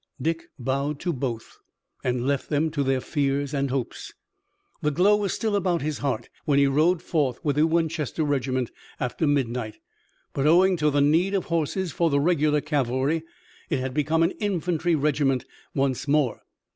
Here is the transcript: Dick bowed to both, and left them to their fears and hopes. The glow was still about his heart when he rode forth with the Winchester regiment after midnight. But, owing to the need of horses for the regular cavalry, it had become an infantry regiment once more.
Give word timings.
Dick 0.19 0.49
bowed 0.57 0.99
to 1.01 1.13
both, 1.13 1.59
and 2.03 2.25
left 2.25 2.49
them 2.49 2.71
to 2.71 2.81
their 2.81 3.01
fears 3.01 3.53
and 3.53 3.69
hopes. 3.69 4.11
The 4.81 4.89
glow 4.89 5.15
was 5.15 5.31
still 5.31 5.55
about 5.55 5.83
his 5.83 5.99
heart 5.99 6.27
when 6.43 6.57
he 6.57 6.65
rode 6.65 7.03
forth 7.03 7.37
with 7.45 7.55
the 7.55 7.67
Winchester 7.67 8.23
regiment 8.23 8.71
after 8.99 9.27
midnight. 9.27 9.77
But, 10.33 10.47
owing 10.47 10.75
to 10.77 10.89
the 10.89 11.01
need 11.01 11.35
of 11.35 11.43
horses 11.45 11.91
for 11.91 12.09
the 12.09 12.19
regular 12.19 12.61
cavalry, 12.61 13.21
it 13.69 13.77
had 13.77 13.93
become 13.93 14.23
an 14.23 14.31
infantry 14.39 14.95
regiment 14.95 15.45
once 15.75 16.07
more. 16.07 16.41